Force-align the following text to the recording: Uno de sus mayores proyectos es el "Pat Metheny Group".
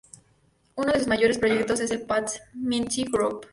Uno 0.77 0.91
de 0.91 0.97
sus 0.97 1.07
mayores 1.07 1.37
proyectos 1.37 1.79
es 1.79 1.91
el 1.91 2.01
"Pat 2.01 2.27
Metheny 2.55 3.03
Group". 3.11 3.45